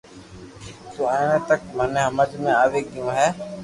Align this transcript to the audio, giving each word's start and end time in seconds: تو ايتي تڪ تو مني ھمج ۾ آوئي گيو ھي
تو 0.93 1.01
ايتي 1.15 1.39
تڪ 1.47 1.59
تو 1.67 1.73
مني 1.77 2.01
ھمج 2.07 2.31
۾ 2.43 2.49
آوئي 2.63 2.81
گيو 2.91 3.07
ھي 3.17 3.27